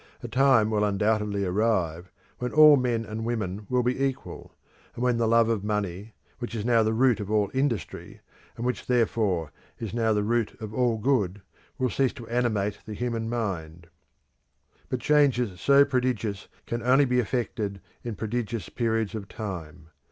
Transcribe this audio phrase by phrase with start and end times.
[0.23, 4.55] A time will undoubtedly arrive when all men and women will be equal,
[4.95, 8.19] and when the love of money, which is now the root of all industry,
[8.57, 11.43] and which therefore is now the root of all good,
[11.77, 13.89] will cease to animate the human mind.
[14.89, 19.89] But changes so prodigious can only be effected in prodigious periods of time.